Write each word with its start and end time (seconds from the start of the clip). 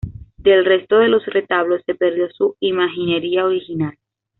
Del 0.37 0.65
resto 0.65 0.97
de 0.97 1.09
los 1.09 1.23
retablos 1.27 1.83
se 1.85 1.93
perdió 1.93 2.27
su 2.31 2.55
imaginería 2.59 3.45
original. 3.45 3.95